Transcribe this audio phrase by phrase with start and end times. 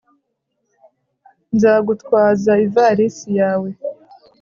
[1.55, 3.69] nzagutwaza ivalisi yawe